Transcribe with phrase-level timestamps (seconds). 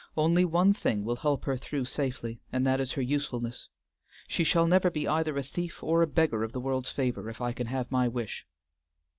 [0.17, 3.69] "Only one thing will help her through safely, and that is her usefulness.
[4.27, 7.39] She shall never be either a thief or a beggar of the world's favor if
[7.39, 8.47] I can have my wish."